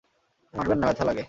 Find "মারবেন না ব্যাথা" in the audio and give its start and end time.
0.53-1.03